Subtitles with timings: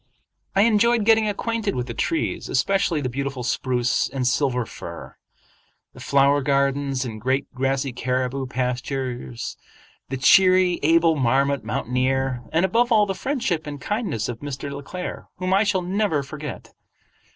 [0.55, 5.15] I enjoyed getting acquainted with the trees, especially the beautiful spruce and silver fir;
[5.93, 9.57] the flower gardens and great grassy caribou pastures;
[10.09, 14.71] the cheery, able marmot mountaineer; and above all the friendship and kindness of Mr.
[14.71, 16.73] Le Claire, whom I shall never forget.